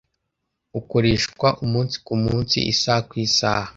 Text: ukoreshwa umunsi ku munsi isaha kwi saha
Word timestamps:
ukoreshwa 0.79 1.47
umunsi 1.65 1.95
ku 2.05 2.13
munsi 2.23 2.57
isaha 2.73 3.01
kwi 3.09 3.23
saha 3.37 3.69